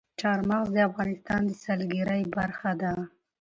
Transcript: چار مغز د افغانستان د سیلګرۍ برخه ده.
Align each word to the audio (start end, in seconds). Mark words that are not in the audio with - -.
چار 0.19 0.39
مغز 0.49 0.69
د 0.73 0.77
افغانستان 0.89 1.41
د 1.45 1.51
سیلګرۍ 1.61 2.23
برخه 2.37 2.71
ده. 2.81 2.93